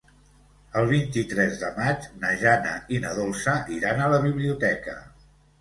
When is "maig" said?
1.75-2.09